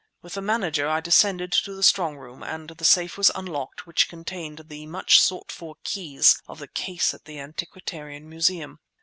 [0.23, 4.09] With the manager I descended to the strong room, and the safe was unlocked which
[4.09, 8.79] contained the much sought for keys of the case at the Antiquarian Museum.